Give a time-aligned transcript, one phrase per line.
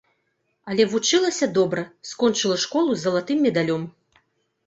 [0.69, 3.83] Але вучылася добра, скончыла школу з залатым медалём.